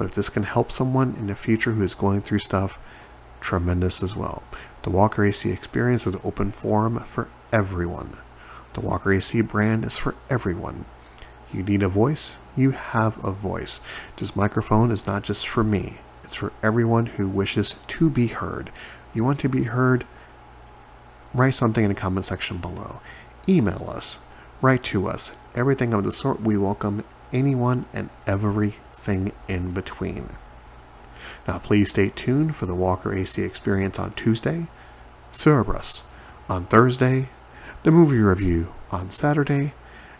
But 0.00 0.06
if 0.06 0.14
this 0.14 0.30
can 0.30 0.44
help 0.44 0.72
someone 0.72 1.14
in 1.18 1.26
the 1.26 1.34
future 1.34 1.72
who 1.72 1.82
is 1.82 1.92
going 1.92 2.22
through 2.22 2.38
stuff, 2.38 2.78
tremendous 3.38 4.02
as 4.02 4.16
well. 4.16 4.42
The 4.82 4.88
Walker 4.88 5.22
AC 5.22 5.50
experience 5.50 6.06
is 6.06 6.16
open 6.24 6.52
forum 6.52 7.00
for 7.00 7.28
everyone. 7.52 8.16
The 8.72 8.80
Walker 8.80 9.12
AC 9.12 9.42
brand 9.42 9.84
is 9.84 9.98
for 9.98 10.14
everyone. 10.30 10.86
You 11.52 11.62
need 11.62 11.82
a 11.82 11.88
voice? 11.90 12.34
You 12.56 12.70
have 12.70 13.22
a 13.22 13.30
voice. 13.30 13.80
This 14.16 14.34
microphone 14.34 14.90
is 14.90 15.06
not 15.06 15.22
just 15.22 15.46
for 15.46 15.62
me, 15.62 15.98
it's 16.24 16.34
for 16.34 16.54
everyone 16.62 17.04
who 17.04 17.28
wishes 17.28 17.74
to 17.88 18.08
be 18.08 18.28
heard. 18.28 18.72
You 19.12 19.22
want 19.22 19.38
to 19.40 19.50
be 19.50 19.64
heard? 19.64 20.06
Write 21.34 21.52
something 21.52 21.84
in 21.84 21.90
the 21.90 21.94
comment 21.94 22.24
section 22.24 22.56
below. 22.56 23.02
Email 23.46 23.92
us. 23.94 24.24
Write 24.62 24.82
to 24.84 25.08
us. 25.08 25.32
Everything 25.54 25.92
of 25.92 26.04
the 26.04 26.12
sort. 26.12 26.40
We 26.40 26.56
welcome 26.56 27.04
anyone 27.34 27.84
and 27.92 28.08
everything 29.00 29.32
in 29.48 29.72
between. 29.72 30.28
Now, 31.48 31.58
please 31.58 31.90
stay 31.90 32.10
tuned 32.10 32.54
for 32.54 32.66
the 32.66 32.74
Walker 32.74 33.14
AC 33.14 33.42
experience 33.42 33.98
on 33.98 34.12
Tuesday, 34.12 34.68
Cerebrus 35.32 36.02
on 36.48 36.66
Thursday, 36.66 37.30
the 37.82 37.90
movie 37.90 38.18
review 38.18 38.74
on 38.90 39.10
Saturday, 39.10 39.72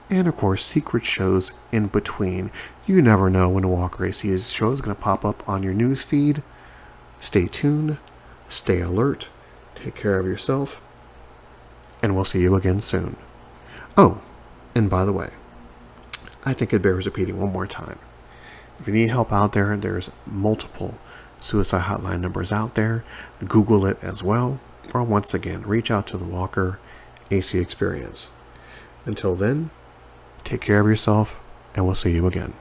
and 0.08 0.26
of 0.26 0.36
course, 0.36 0.64
secret 0.64 1.04
shows 1.04 1.52
in 1.70 1.88
between. 1.88 2.50
You 2.86 3.02
never 3.02 3.28
know 3.28 3.50
when 3.50 3.64
a 3.64 3.68
Walker 3.68 4.04
AC 4.06 4.38
show 4.38 4.72
is 4.72 4.80
going 4.80 4.96
to 4.96 5.02
pop 5.02 5.24
up 5.24 5.46
on 5.48 5.62
your 5.62 5.74
news 5.74 6.02
feed. 6.02 6.42
Stay 7.20 7.46
tuned, 7.46 7.98
stay 8.48 8.80
alert, 8.80 9.28
take 9.74 9.94
care 9.94 10.18
of 10.18 10.26
yourself, 10.26 10.80
and 12.02 12.14
we'll 12.14 12.24
see 12.24 12.40
you 12.40 12.54
again 12.54 12.80
soon. 12.80 13.16
Oh, 13.96 14.22
and 14.74 14.88
by 14.88 15.04
the 15.04 15.12
way, 15.12 15.30
I 16.46 16.54
think 16.54 16.72
it 16.72 16.80
bears 16.80 17.04
repeating 17.04 17.38
one 17.38 17.52
more 17.52 17.66
time. 17.66 17.98
If 18.80 18.88
you 18.88 18.94
need 18.94 19.10
help 19.10 19.30
out 19.30 19.52
there, 19.52 19.76
there's 19.76 20.10
multiple 20.26 20.96
suicide 21.38 21.82
hotline 21.82 22.20
numbers 22.20 22.50
out 22.50 22.74
there. 22.74 23.04
Google 23.46 23.84
it 23.84 23.98
as 24.02 24.22
well. 24.22 24.58
Or 24.94 25.02
once 25.02 25.34
again, 25.34 25.62
reach 25.62 25.90
out 25.90 26.06
to 26.08 26.16
the 26.16 26.24
Walker 26.24 26.78
AC 27.30 27.58
Experience. 27.58 28.30
Until 29.04 29.36
then, 29.36 29.70
take 30.44 30.62
care 30.62 30.80
of 30.80 30.86
yourself, 30.86 31.40
and 31.74 31.84
we'll 31.84 31.94
see 31.94 32.12
you 32.12 32.26
again. 32.26 32.54